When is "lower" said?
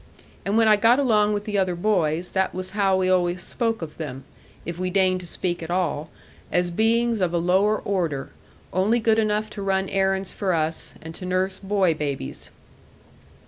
7.37-7.77